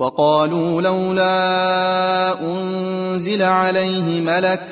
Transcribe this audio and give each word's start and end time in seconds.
وقالوا 0.00 0.82
لولا 0.82 2.40
أنزل 2.42 3.42
عليه 3.42 4.20
ملك 4.20 4.62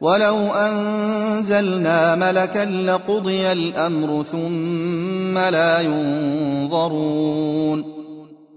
ولو 0.00 0.36
أنزلنا 0.36 2.14
ملكا 2.14 2.64
لقضي 2.64 3.52
الأمر 3.52 4.24
ثم 4.32 5.38
لا 5.38 5.80
ينظرون 5.80 7.24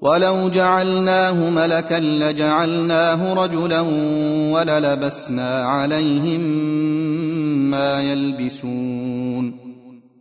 ولو 0.01 0.49
جعلناه 0.49 1.49
ملكا 1.49 1.99
لجعلناه 1.99 3.33
رجلا 3.33 3.81
وللبسنا 4.51 5.63
عليهم 5.65 6.41
ما 7.71 8.01
يلبسون 8.01 9.06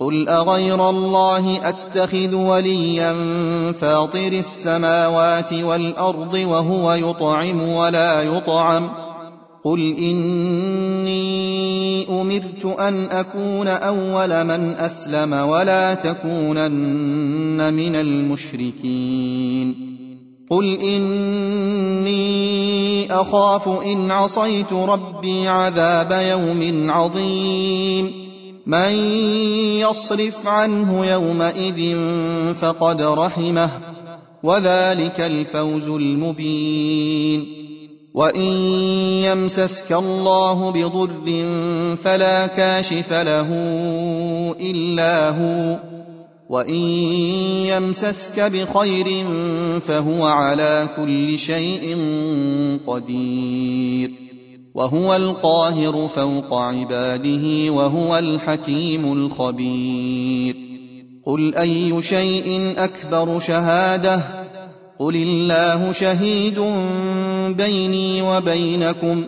قل 0.00 0.28
اغير 0.28 0.90
الله 0.90 1.68
اتخذ 1.68 2.34
وليا 2.34 3.14
فاطر 3.72 4.32
السماوات 4.32 5.52
والارض 5.52 6.34
وهو 6.34 6.92
يطعم 6.92 7.68
ولا 7.68 8.22
يطعم 8.22 8.90
قل 9.64 9.96
اني 9.98 11.24
امرت 12.08 12.64
ان 12.80 13.08
اكون 13.10 13.68
اول 13.68 14.44
من 14.44 14.74
اسلم 14.78 15.32
ولا 15.32 15.94
تكونن 15.94 17.74
من 17.74 17.96
المشركين 17.96 19.74
قل 20.50 20.78
اني 20.78 22.24
اخاف 23.12 23.68
ان 23.68 24.10
عصيت 24.10 24.72
ربي 24.72 25.48
عذاب 25.48 26.12
يوم 26.12 26.90
عظيم 26.90 28.23
من 28.66 28.92
يصرف 29.80 30.46
عنه 30.46 31.06
يومئذ 31.06 31.96
فقد 32.54 33.02
رحمه 33.02 33.70
وذلك 34.42 35.20
الفوز 35.20 35.88
المبين. 35.88 37.64
وإن 38.14 38.52
يمسسك 39.24 39.92
الله 39.92 40.70
بضر 40.70 41.44
فلا 41.96 42.46
كاشف 42.46 43.12
له 43.12 43.48
إلا 44.60 45.28
هو 45.30 45.78
وإن 46.48 46.74
يمسسك 47.66 48.40
بخير 48.40 49.26
فهو 49.80 50.26
على 50.26 50.88
كل 50.96 51.38
شيء 51.38 51.98
قدير. 52.86 54.23
وهو 54.74 55.16
القاهر 55.16 56.08
فوق 56.08 56.54
عباده 56.54 57.70
وهو 57.70 58.18
الحكيم 58.18 59.12
الخبير. 59.12 60.56
قل 61.26 61.54
أي 61.54 62.02
شيء 62.02 62.74
أكبر 62.78 63.40
شهادة؟ 63.40 64.20
قل 64.98 65.16
الله 65.16 65.92
شهيد 65.92 66.60
بيني 67.56 68.22
وبينكم 68.22 69.24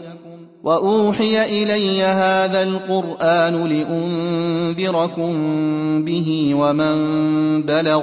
وأوحي 0.64 1.62
إلي 1.62 2.02
هذا 2.02 2.62
القرآن 2.62 3.66
لأنذركم 3.66 5.34
به 6.04 6.54
ومن 6.54 6.96
بلغ 7.62 8.02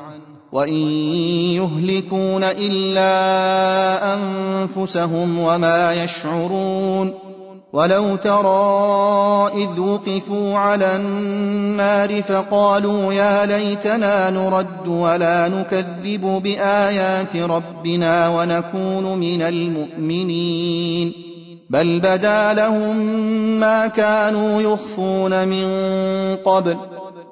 وإن 0.51 0.73
يهلكون 1.55 2.43
إلا 2.43 3.13
أنفسهم 4.13 5.39
وما 5.39 6.03
يشعرون 6.03 7.13
ولو 7.73 8.15
ترى 8.15 9.51
إذ 9.63 9.79
وقفوا 9.79 10.57
على 10.57 10.95
النار 10.95 12.21
فقالوا 12.21 13.13
يا 13.13 13.45
ليتنا 13.45 14.29
نرد 14.29 14.87
ولا 14.87 15.47
نكذب 15.47 16.41
بآيات 16.43 17.35
ربنا 17.35 18.29
ونكون 18.29 19.17
من 19.17 19.41
المؤمنين 19.41 21.13
بل 21.69 21.99
بدا 21.99 22.53
لهم 22.53 22.97
ما 23.59 23.87
كانوا 23.87 24.61
يخفون 24.61 25.47
من 25.47 25.67
قبل 26.45 26.77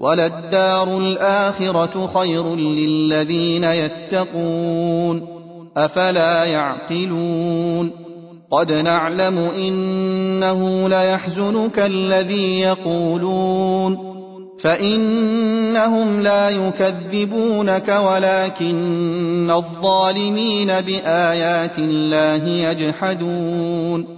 وللدار 0.00 0.98
الآخرة 0.98 2.10
خير 2.14 2.56
للذين 2.56 3.64
يتقون 3.64 5.26
أفلا 5.76 6.44
يعقلون 6.44 7.90
قد 8.50 8.72
نعلم 8.72 9.38
إنه 9.38 10.88
ليحزنك 10.88 11.78
الذي 11.78 12.60
يقولون 12.60 14.08
فإنهم 14.60 16.20
لا 16.20 16.50
يكذبونك 16.50 17.88
ولكن 17.88 19.50
الظالمين 19.50 20.66
بآيات 20.66 21.78
الله 21.78 22.48
يجحدون 22.48 24.17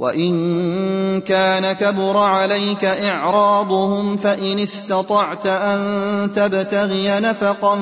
وإن 0.00 1.20
كان 1.20 1.72
كبر 1.72 2.16
عليك 2.16 2.84
إعراضهم 2.84 4.16
فإن 4.16 4.58
استطعت 4.58 5.46
أن 5.46 5.80
تبتغي 6.34 7.20
نفقا 7.20 7.76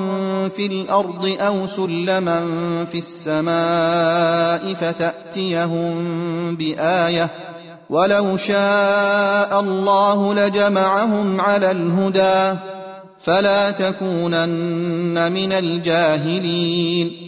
في 0.48 0.66
الأرض 0.66 1.36
أو 1.40 1.66
سلما 1.66 2.44
في 2.92 2.98
السماء 2.98 4.74
فتأتيهم 4.74 5.94
بآية 6.56 7.28
ولو 7.90 8.36
شاء 8.36 9.60
الله 9.60 10.34
لجمعهم 10.34 11.40
على 11.40 11.70
الهدى 11.70 12.58
فلا 13.20 13.70
تكونن 13.70 15.32
من 15.32 15.52
الجاهلين 15.52 17.27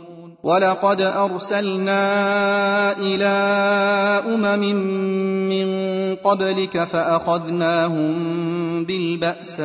ولقد 0.43 1.01
أرسلنا 1.01 2.01
إلى 2.97 3.25
أمم 4.27 4.75
من 5.49 5.67
قبلك 6.15 6.83
فأخذناهم 6.83 8.13
بالبأساء 8.85 9.63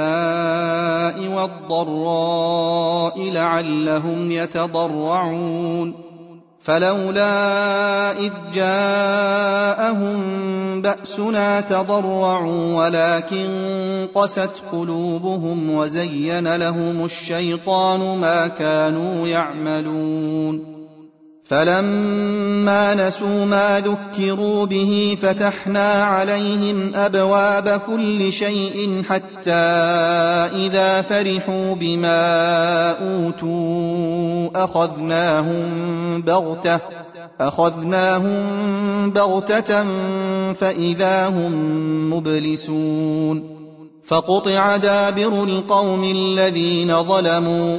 والضراء 1.37 3.30
لعلهم 3.30 4.33
يتضرعون. 4.33 6.05
فلولا 6.66 8.12
إذ 8.12 8.32
جاءهم 8.54 10.16
بأسنا 10.82 11.61
تضرعوا 11.61 12.75
ولكن 12.75 13.49
قست 14.14 14.50
قلوبهم 14.73 15.70
وزين 15.70 16.56
لهم 16.56 17.04
الشيطان 17.04 18.18
ما 18.18 18.46
كانوا 18.46 19.28
يعملون. 19.28 20.75
فلما 21.47 22.95
نسوا 22.95 23.45
ما 23.45 23.81
ذكروا 23.81 24.67
به 24.67 25.19
فتحنا 25.23 25.93
عليهم 25.93 26.93
أبواب 26.95 27.81
كل 27.87 28.33
شيء 28.33 29.03
حتى 29.09 29.50
إذا 30.67 31.03
فرحوا 31.03 31.75
بما 31.75 32.91
أوتوا 32.91 34.65
أخذناهم 34.65 35.65
بغتة 36.23 36.79
أخذناهم 37.41 38.41
بغتة 39.11 39.85
فإذا 40.53 41.29
هم 41.29 41.53
مبلسون 42.12 43.57
فقطع 44.05 44.76
دابر 44.76 45.45
القوم 45.45 46.05
الذين 46.05 47.03
ظلموا 47.03 47.79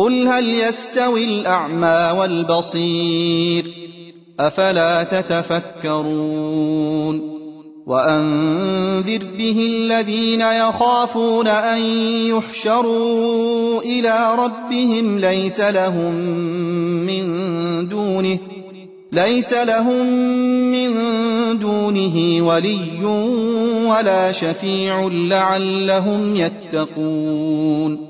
قل 0.00 0.28
هل 0.28 0.48
يستوي 0.48 1.24
الأعمى 1.24 2.18
والبصير 2.18 3.74
أفلا 4.40 5.02
تتفكرون 5.02 6.40
وأنذر 7.86 9.22
به 9.38 9.66
الذين 9.70 10.40
يخافون 10.40 11.48
أن 11.48 11.80
يحشروا 12.26 13.82
إلى 13.82 14.36
ربهم 14.38 15.18
ليس 15.18 15.60
لهم 15.60 16.14
من 17.06 17.88
دونه 17.88 18.38
ليس 19.12 19.52
لهم 19.52 20.06
من 20.72 20.90
دونه 21.58 22.46
ولي 22.46 23.04
ولا 23.86 24.32
شفيع 24.32 25.08
لعلهم 25.12 26.36
يتقون 26.36 28.09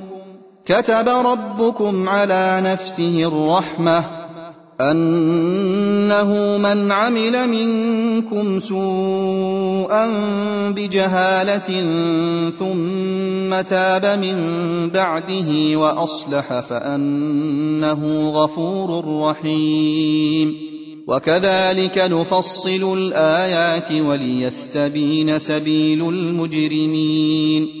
كتب 0.65 1.09
ربكم 1.09 2.09
على 2.09 2.61
نفسه 2.63 3.23
الرحمة 3.23 4.03
أنه 4.81 6.57
من 6.57 6.91
عمل 6.91 7.49
منكم 7.49 8.59
سوءا 8.59 10.09
بجهالة 10.69 11.81
ثم 12.59 13.61
تاب 13.61 14.05
من 14.05 14.35
بعده 14.89 15.77
وأصلح 15.77 16.59
فأنه 16.59 18.29
غفور 18.29 19.05
رحيم. 19.21 20.55
وكذلك 21.07 21.97
نفصل 21.97 22.97
الآيات 22.97 23.91
وليستبين 23.91 25.39
سبيل 25.39 26.09
المجرمين. 26.09 27.80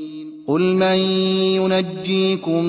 قل 0.47 0.61
من 0.61 0.97
ينجيكم 1.55 2.65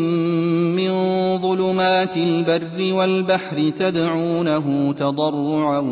من 0.76 0.92
ظلمات 1.38 2.16
البر 2.16 2.94
والبحر 2.94 3.70
تدعونه 3.76 4.94
تضرعا 4.98 5.84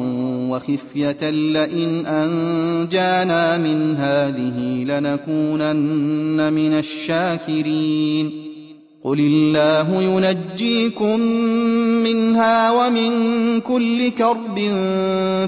وخفيه 0.51 1.31
لئن 1.31 2.07
انجانا 2.07 3.59
من 3.59 3.97
هذه 3.97 4.85
لنكونن 4.85 6.53
من 6.53 6.73
الشاكرين 6.73 8.31
قل 9.05 9.21
الله 9.21 10.03
ينجيكم 10.03 11.21
منها 12.05 12.71
ومن 12.71 13.11
كل 13.61 14.09
كرب 14.09 14.59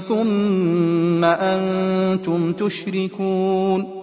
ثم 0.07 1.23
أنتم 1.23 2.51
تشركون 2.53 4.02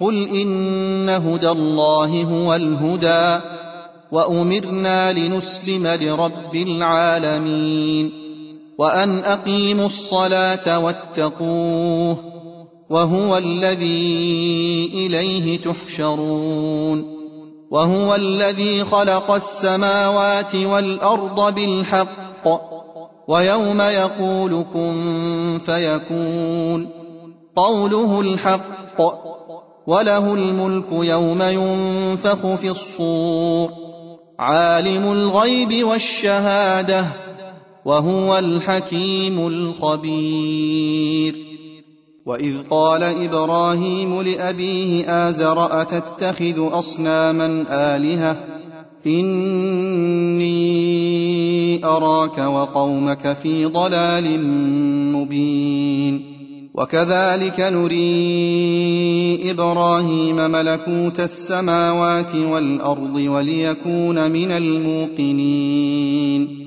قل 0.00 0.28
إن 0.28 1.08
هدى 1.08 1.50
الله 1.50 2.22
هو 2.22 2.54
الهدى 2.54 3.44
وأمرنا 4.12 5.12
لنسلم 5.12 5.86
لرب 5.86 6.56
العالمين 6.56 8.12
وأن 8.78 9.18
أقيموا 9.18 9.86
الصلاة 9.86 10.78
واتقوه 10.78 12.16
وهو 12.90 13.38
الذي 13.38 14.90
إليه 14.94 15.60
تحشرون 15.60 17.14
وهو 17.70 18.14
الذي 18.14 18.84
خلق 18.84 19.30
السماوات 19.30 20.54
والأرض 20.54 21.54
بالحق 21.54 22.48
ويوم 23.28 23.80
يقول 23.80 24.64
كن 24.74 25.58
فيكون 25.66 26.88
قوله 27.56 28.20
الحق 28.20 29.00
وله 29.86 30.34
الملك 30.34 30.84
يوم 30.92 31.42
ينفخ 31.42 32.54
في 32.54 32.70
الصور. 32.70 33.70
عالم 34.38 35.12
الغيب 35.12 35.84
والشهادة 35.86 37.06
وهو 37.84 38.38
الحكيم 38.38 39.46
الخبير. 39.46 41.36
وإذ 42.26 42.54
قال 42.70 43.02
إبراهيم 43.02 44.22
لأبيه 44.22 45.10
آزر 45.28 45.82
أتتخذ 45.82 46.78
أصناما 46.78 47.64
آلهة؟ 47.70 48.36
إني 49.06 50.54
أراك 51.84 52.38
وقومك 52.38 53.32
في 53.32 53.66
ضلال 53.66 54.40
مبين. 55.12 56.33
وكذلك 56.74 57.60
نري 57.60 59.50
إبراهيم 59.50 60.36
ملكوت 60.36 61.20
السماوات 61.20 62.34
والأرض 62.34 63.14
وليكون 63.14 64.30
من 64.30 64.50
الموقنين. 64.50 66.66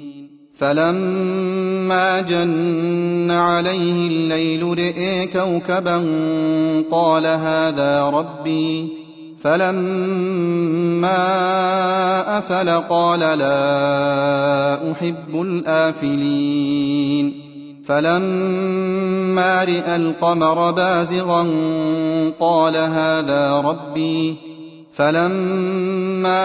فلما 0.54 2.22
جن 2.22 3.32
عليه 3.32 4.08
الليل 4.08 4.78
رئي 4.78 5.28
كوكبا 5.28 5.98
قال 6.91 7.26
هذا 7.26 8.10
ربي. 8.10 8.88
فلما 9.39 11.17
أفل 12.38 12.70
قال 12.70 13.20
لا 13.20 14.91
أحب 14.91 15.41
الآفلين. 15.41 17.46
فلما 17.88 19.63
راى 19.63 19.95
القمر 19.95 20.71
بازغا 20.71 21.47
قال 22.39 22.76
هذا 22.76 23.62
ربي 23.62 24.36
فلما 24.93 26.39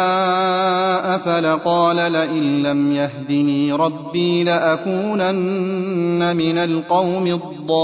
أفل 1.14 1.46
قال 1.46 1.96
لئن 1.96 2.62
لم 2.62 2.92
يهدني 2.92 3.72
ربي 3.72 4.44
لأكونن 4.44 6.36
من 6.36 6.58
القوم 6.58 7.26
الضالين. 7.26 7.82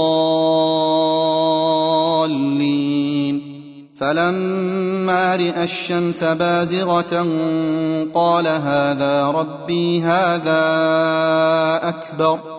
فلما 3.97 5.35
راى 5.35 5.63
الشمس 5.63 6.23
بازغة 6.23 7.27
قال 8.13 8.47
هذا 8.47 9.31
ربي 9.31 10.01
هذا 10.01 10.59
أكبر. 11.83 12.58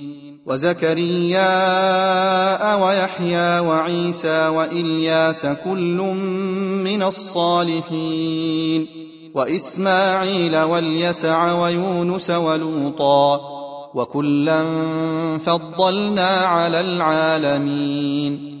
وزكريا 0.51 1.45
ويحيى 2.75 3.59
وعيسى 3.59 4.47
وإلياس 4.47 5.45
كل 5.45 5.97
من 6.83 7.03
الصالحين 7.03 8.87
وإسماعيل 9.35 10.57
واليسع 10.57 11.61
ويونس 11.61 12.29
ولوطا 12.29 13.39
وكلا 13.93 14.63
فضلنا 15.37 16.27
على 16.27 16.79
العالمين 16.79 18.60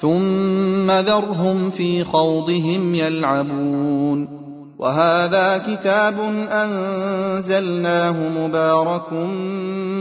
ثم 0.00 0.90
ذرهم 0.90 1.70
في 1.70 2.04
خوضهم 2.04 2.94
يلعبون. 2.94 4.38
وهذا 4.78 5.58
كتاب 5.58 6.14
أنزلناه 6.50 8.16
مبارك 8.38 9.12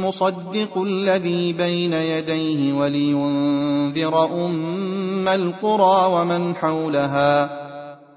مصدق 0.06 0.78
الذي 0.78 1.54
بين 1.54 1.94
يديه 1.94 2.74
ولينذر 2.74 4.26
أم 4.46 5.28
القرى 5.28 6.12
ومن 6.14 6.56
حولها. 6.56 7.50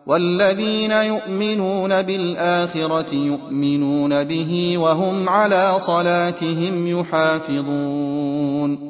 والذين 0.07 0.90
يؤمنون 0.90 2.03
بالآخرة 2.03 3.14
يؤمنون 3.14 4.25
به 4.25 4.79
وهم 4.79 5.29
على 5.29 5.75
صلاتهم 5.79 7.01
يحافظون. 7.01 8.89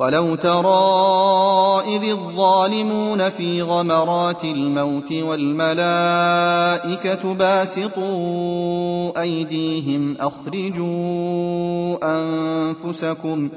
ولو 0.00 0.34
ترى 0.34 1.82
إذ 1.96 2.04
الظالمون 2.10 3.28
في 3.28 3.62
غمرات 3.62 4.44
الموت 4.44 5.12
والملائكة 5.12 5.74
باسطوا 7.34 9.20
أيديهم 9.22 10.16
أخرجوا 10.20 11.96
أنفسكم 12.02 13.48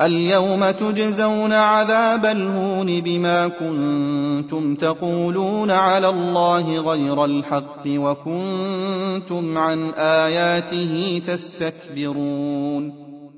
اليوم 0.00 0.70
تجزون 0.70 1.52
عذاب 1.52 2.26
الهون 2.26 3.00
بما 3.00 3.48
كنتم 3.48 4.74
تقولون 4.74 5.70
على 5.70 6.08
الله 6.08 6.80
غير 6.80 7.24
الحق 7.24 7.82
وكنتم 7.86 9.58
عن 9.58 9.90
آياته 9.98 11.22
تستكبرون 11.26 13.07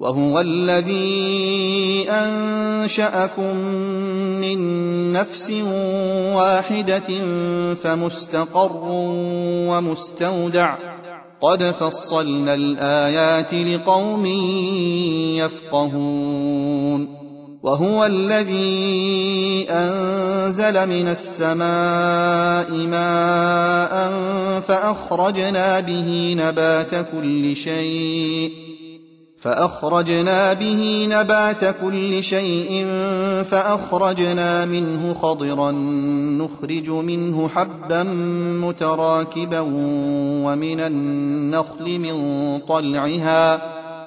وهو 0.00 0.40
الذي 0.40 2.06
أنشأكم 2.10 3.56
من 4.40 4.58
نفس 5.12 5.50
واحدة 6.34 7.24
فمستقر 7.74 8.80
ومستودع. 9.68 10.74
قد 11.40 11.62
فصلنا 11.62 12.54
الآيات 12.54 13.54
لقوم 13.54 14.26
يفقهون. 15.36 17.16
وهو 17.62 18.04
الذي 18.04 19.66
أنزل 19.70 20.88
من 20.88 21.08
السماء 21.08 22.72
ماء 22.72 24.12
فأخرجنا 24.60 25.80
به 25.80 26.36
نبات 26.38 27.06
كل 27.12 27.56
شيء. 27.56 28.75
فأخرجنا 29.38 30.52
به 30.52 31.08
نبات 31.10 31.64
كل 31.82 32.22
شيء 32.22 32.86
فأخرجنا 33.50 34.64
منه 34.64 35.14
خضرا 35.14 35.70
نخرج 36.40 36.90
منه 36.90 37.48
حبا 37.48 38.02
متراكبا 38.62 39.60
ومن 40.44 40.80
النخل 40.80 41.98
من 41.98 42.58
طلعها 42.68 43.60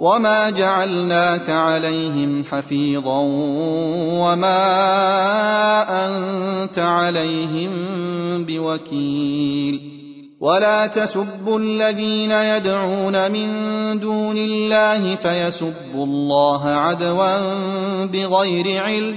وما 0.00 0.50
جعلناك 0.50 1.50
عليهم 1.50 2.44
حفيظا 2.50 3.18
وما 4.20 4.56
انت 6.06 6.78
عليهم 6.78 7.70
بوكيل 8.44 10.00
ولا 10.40 10.86
تسبوا 10.86 11.58
الذين 11.58 12.30
يدعون 12.30 13.30
من 13.30 13.48
دون 14.00 14.36
الله 14.36 15.14
فيسبوا 15.14 16.04
الله 16.04 16.68
عدوا 16.68 17.38
بغير 18.04 18.82
علم 18.82 19.16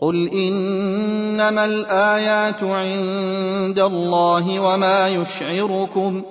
قل 0.00 0.28
انما 0.32 1.64
الايات 1.64 2.62
عند 2.62 3.80
الله 3.80 4.60
وما 4.60 5.08
يشعركم 5.08 6.22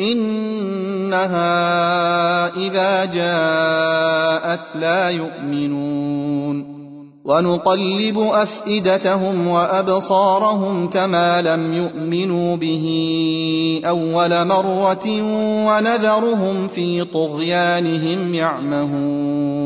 انها 0.00 1.46
اذا 2.56 3.04
جاءت 3.04 4.76
لا 4.76 5.10
يؤمنون 5.10 6.76
ونقلب 7.24 8.18
افئدتهم 8.18 9.48
وابصارهم 9.48 10.88
كما 10.88 11.42
لم 11.42 11.74
يؤمنوا 11.74 12.56
به 12.56 12.86
اول 13.86 14.44
مره 14.46 15.06
ونذرهم 15.66 16.68
في 16.68 17.04
طغيانهم 17.04 18.34
يعمهون 18.34 19.65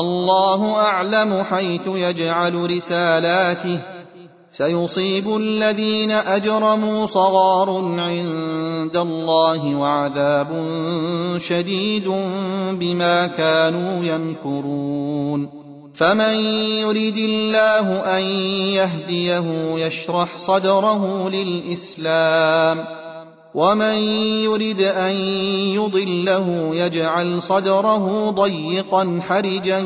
الله 0.00 0.74
أعلم 0.74 1.44
حيث 1.50 1.86
يجعل 1.86 2.76
رسالاته. 2.76 3.78
سيصيب 4.52 5.36
الذين 5.36 6.10
أجرموا 6.10 7.06
صغار 7.06 7.70
عند 7.98 8.96
الله 8.96 9.74
وعذاب 9.74 10.48
شديد 11.38 12.12
بما 12.72 13.26
كانوا 13.26 14.04
يمكرون. 14.04 15.48
فمن 15.94 16.34
يرد 16.84 17.16
الله 17.16 18.00
أن 18.18 18.22
يهديه 18.72 19.44
يشرح 19.76 20.28
صدره 20.36 21.30
للإسلام. 21.30 23.05
ومن 23.56 23.94
يرد 24.44 24.80
أن 24.80 25.12
يضله 25.74 26.70
يجعل 26.74 27.42
صدره 27.42 28.30
ضيقا 28.30 29.20
حرجا 29.28 29.80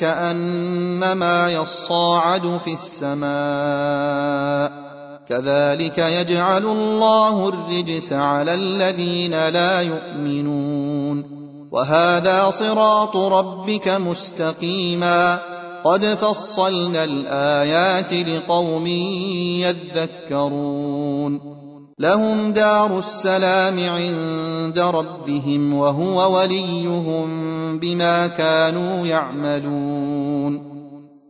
كأنما 0.00 1.52
يصاعد 1.52 2.60
في 2.64 2.72
السماء. 2.72 4.72
كذلك 5.28 5.98
يجعل 5.98 6.66
الله 6.66 7.48
الرجس 7.48 8.12
على 8.12 8.54
الذين 8.54 9.48
لا 9.48 9.80
يؤمنون. 9.80 11.24
وهذا 11.70 12.50
صراط 12.50 13.16
ربك 13.16 13.88
مستقيما. 13.88 15.38
قد 15.84 16.04
فصلنا 16.04 17.04
الآيات 17.04 18.12
لقوم 18.12 18.86
يذكرون. 19.66 21.63
لهم 21.98 22.52
دار 22.52 22.98
السلام 22.98 23.78
عند 23.78 24.78
ربهم 24.78 25.74
وهو 25.74 26.38
وليهم 26.38 27.28
بما 27.78 28.26
كانوا 28.26 29.06
يعملون. 29.06 30.74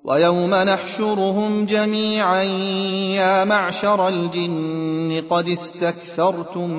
ويوم 0.05 0.55
نحشرهم 0.55 1.67
جميعا 1.67 2.43
يا 3.17 3.45
معشر 3.45 4.09
الجن 4.09 5.23
قد 5.31 5.49
استكثرتم 5.49 6.71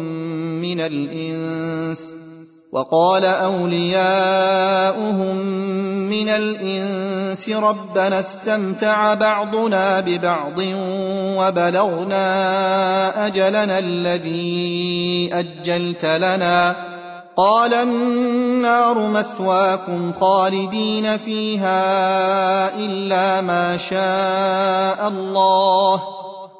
من 0.61 0.79
الإنس 0.79 2.24
وقال 2.71 3.25
أولياؤهم 3.25 5.35
من 6.09 6.29
الإنس 6.29 7.49
ربنا 7.49 8.19
استمتع 8.19 9.13
بعضنا 9.13 9.99
ببعض 9.99 10.59
وبلغنا 11.37 13.27
أجلنا 13.27 13.79
الذي 13.79 15.29
أجلت 15.33 16.05
لنا. 16.05 16.75
قال 17.37 17.73
النار 17.73 19.09
مثواكم 19.09 20.13
خالدين 20.19 21.17
فيها 21.17 22.77
إلا 22.77 23.41
ما 23.41 23.77
شاء 23.77 25.07
الله. 25.07 26.03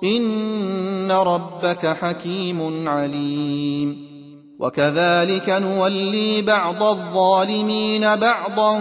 إن 0.03 1.11
ربك 1.11 1.97
حكيم 2.01 2.89
عليم. 2.89 4.14
وكذلك 4.59 5.49
نولي 5.49 6.41
بعض 6.41 6.83
الظالمين 6.83 8.15
بعضا 8.15 8.79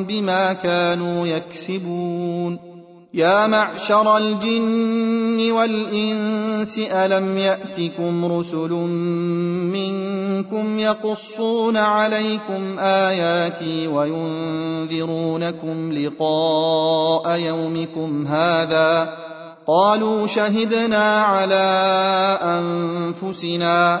بما 0.00 0.52
كانوا 0.52 1.26
يكسبون. 1.26 2.58
يا 3.14 3.46
معشر 3.46 4.16
الجن 4.16 5.50
والإنس 5.50 6.78
ألم 6.78 7.38
يأتكم 7.38 8.32
رسل 8.38 8.70
منكم 9.72 10.78
يقصون 10.78 11.76
عليكم 11.76 12.78
آياتي 12.78 13.86
وينذرونكم 13.86 15.32
لقاء 15.92 17.38
يومكم 17.38 18.26
هذا؟ 18.26 19.16
قالوا 19.66 20.26
شهدنا 20.26 21.20
على 21.20 21.64
أنفسنا 22.42 24.00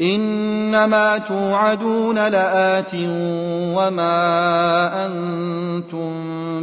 إنما 0.00 1.18
توعدون 1.18 2.14
لآت 2.14 2.94
وما 3.74 5.06
أنتم 5.06 6.10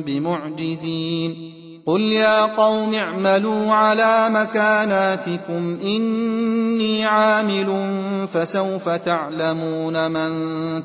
بمعجزين 0.02 1.54
قل 1.86 2.02
يا 2.02 2.46
قوم 2.46 2.94
اعملوا 2.94 3.74
على 3.74 4.30
مكاناتكم 4.30 5.80
إني 5.84 7.06
عامل 7.06 7.88
فسوف 8.34 8.90
تعلمون 8.90 10.12
من 10.12 10.32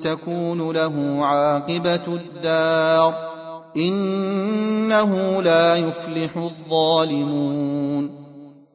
تكون 0.00 0.72
له 0.72 1.18
عاقبة 1.26 2.06
الدار 2.06 3.14
إنه 3.76 5.42
لا 5.42 5.76
يفلح 5.76 6.36
الظالمون 6.36 8.21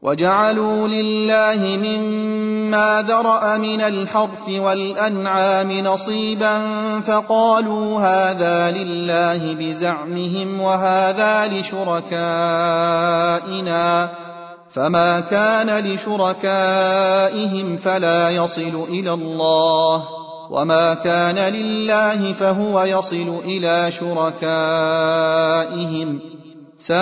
وجعلوا 0.02 0.88
لله 0.88 1.78
مما 1.78 3.06
ذرأ 3.08 3.58
من 3.58 3.82
الحرث 3.82 4.50
والأنعام 4.50 5.72
نصيبا 5.72 6.62
فقالوا 7.08 8.00
هذا 8.00 8.72
لله 8.72 9.54
بزعمهم 9.54 10.62
وهذا 10.62 11.48
لشركائنا 11.48 12.10
فما 14.72 15.20
كان 15.20 15.80
لشركائهم 15.86 17.78
فلا 17.78 18.30
يصل 18.30 18.86
إلى 18.90 19.14
الله 19.14 20.04
وما 20.50 20.94
كان 20.94 21.54
لله 21.54 22.34
فهو 22.34 22.82
يصل 22.82 23.42
إلى 23.46 23.92
شركائهم 23.92 24.78
ساء 26.78 26.98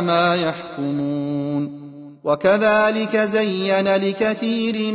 ما 0.00 0.34
يحكمون. 0.34 1.84
وكذلك 2.24 3.16
زين 3.16 3.94
لكثير 3.94 4.92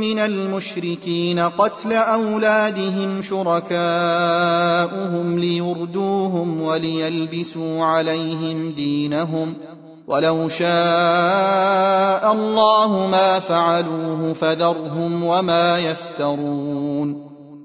من 0.00 0.18
المشركين 0.18 1.38
قتل 1.38 1.92
أولادهم 1.92 3.22
شركاؤهم 3.22 3.78
ليردوهم 5.38 6.62
وليلبسوا 6.62 7.84
عليهم 7.84 8.72
دينهم. 8.72 9.54
ولو 10.06 10.48
شاء 10.48 12.32
الله 12.32 13.08
ما 13.10 13.38
فعلوه 13.38 14.32
فذرهم 14.32 15.24
وما 15.24 15.78
يفترون. 15.78 17.33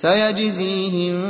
سيجزيهم 0.00 1.20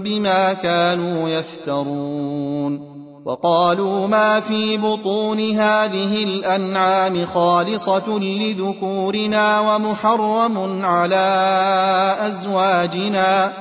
بما 0.00 0.52
كانوا 0.52 1.28
يفترون. 1.28 2.90
وقالوا 3.24 4.06
ما 4.06 4.40
في 4.40 4.76
بطون 4.76 5.40
هذه 5.40 6.24
الأنعام 6.24 7.26
خالصة 7.26 8.18
لذكورنا 8.18 9.60
ومحرم 9.60 10.84
على 10.84 12.16
أزواجنا. 12.20 13.52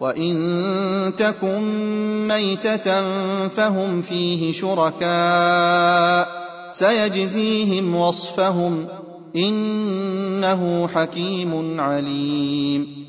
وإن 0.00 1.12
تكن 1.18 1.62
ميتة 2.28 3.02
فهم 3.48 4.02
فيه 4.02 4.52
شركاء. 4.52 6.28
سيجزيهم 6.72 7.96
وصفهم 7.96 8.86
إنه 9.36 10.88
حكيم 10.94 11.80
عليم. 11.80 13.08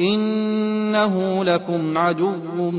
إنه 0.00 1.44
لكم 1.44 1.98
عدو 1.98 2.70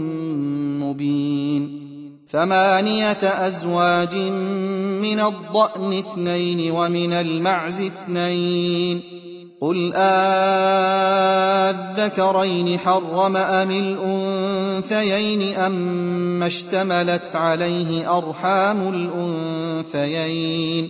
مبين. 0.81 1.89
ثمانية 2.31 3.47
أزواج 3.47 4.15
من 5.01 5.19
الضأن 5.19 5.93
اثنين 5.97 6.71
ومن 6.71 7.13
المعز 7.13 7.81
اثنين. 7.81 9.01
قل 9.61 9.93
آذكرين 9.95 10.39
حرم 12.79 13.37
أم 13.37 13.71
الأنثيين 13.71 15.55
أم 15.55 16.43
اشتملت 16.43 17.35
عليه 17.35 18.17
أرحام 18.17 19.09
الأنثيين؟ 19.93 20.89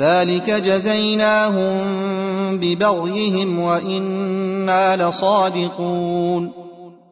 ذلك 0.00 0.50
جزيناهم 0.50 1.78
ببغيهم 2.56 3.58
وإنا 3.58 5.08
لصادقون 5.08 6.52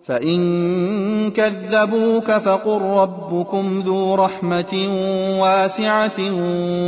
فإن 0.04 1.30
كذبوك 1.30 2.30
فقل 2.30 2.80
ربكم 2.80 3.82
ذو 3.86 4.14
رحمة 4.14 4.88
واسعة 5.38 6.20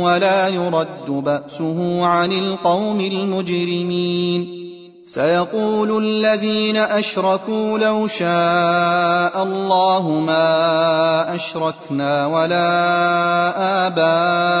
ولا 0.01 0.47
يرد 0.47 1.09
بأسه 1.09 2.05
عن 2.05 2.31
القوم 2.31 3.01
المجرمين 3.01 4.61
سيقول 5.07 6.03
الذين 6.03 6.77
أشركوا 6.77 7.77
لو 7.77 8.07
شاء 8.07 9.43
الله 9.43 10.09
ما 10.09 11.35
أشركنا 11.35 12.27
ولا 12.27 12.67
آباؤنا 13.87 14.60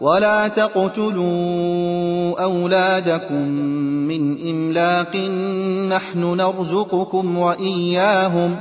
ولا 0.00 0.48
تقتلوا 0.48 1.24
أولادكم 2.42 3.42
من 4.08 4.48
إملاق 4.50 5.16
نحن 5.96 6.36
نرزقكم 6.36 7.38
وإياهم 7.38 8.56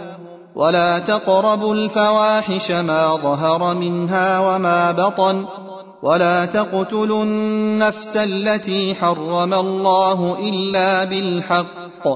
ولا 0.55 0.99
تقربوا 0.99 1.73
الفواحش 1.73 2.71
ما 2.71 3.15
ظهر 3.15 3.73
منها 3.73 4.39
وما 4.39 4.91
بطن 4.91 5.45
ولا 6.03 6.45
تقتلوا 6.45 7.23
النفس 7.23 8.17
التي 8.17 8.95
حرم 8.95 9.53
الله 9.53 10.37
إلا 10.39 11.03
بالحق 11.03 12.07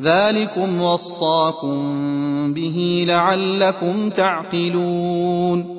ذلكم 0.00 0.82
وصاكم 0.82 1.74
به 2.54 3.04
لعلكم 3.08 4.10
تعقلون 4.10 5.78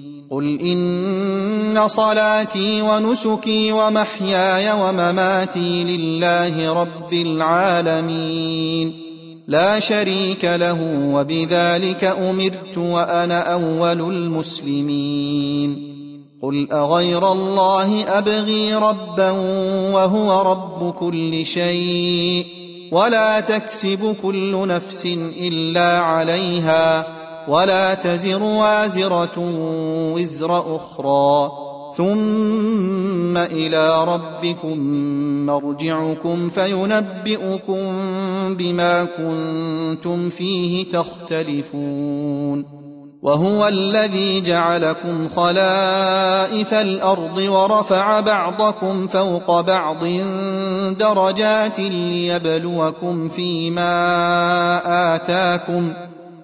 قل 0.31 0.59
ان 0.59 1.87
صلاتي 1.87 2.81
ونسكي 2.81 3.71
ومحياي 3.71 4.71
ومماتي 4.71 5.83
لله 5.83 6.73
رب 6.81 7.13
العالمين 7.13 9.01
لا 9.47 9.79
شريك 9.79 10.45
له 10.45 11.09
وبذلك 11.13 12.03
امرت 12.03 12.77
وأنا 12.77 13.53
اول 13.53 14.01
المسلمين 14.13 15.91
قل 16.41 16.67
اغير 16.71 17.31
الله 17.31 18.17
ابغي 18.17 18.73
ربا 18.73 19.31
وهو 19.93 20.51
رب 20.51 20.93
كل 20.93 21.45
شيء 21.45 22.45
ولا 22.91 23.39
تكسب 23.39 24.15
كل 24.23 24.67
نفس 24.67 25.05
الا 25.41 25.99
عليها 25.99 27.20
ولا 27.47 27.93
تزر 27.93 28.43
وازرة 28.43 29.37
وزر 30.15 30.75
أخرى. 30.75 31.51
ثم 31.97 33.37
إلى 33.37 34.05
ربكم 34.05 34.77
مرجعكم 35.45 36.49
فينبئكم 36.49 37.97
بما 38.49 39.03
كنتم 39.03 40.29
فيه 40.29 40.91
تختلفون. 40.91 42.81
وهو 43.21 43.67
الذي 43.67 44.41
جعلكم 44.41 45.29
خلائف 45.35 46.73
الأرض 46.73 47.37
ورفع 47.37 48.19
بعضكم 48.19 49.07
فوق 49.07 49.61
بعض 49.61 50.05
درجات 50.99 51.79
ليبلوكم 51.79 53.29
فيما 53.29 53.95
آتاكم 55.15 55.93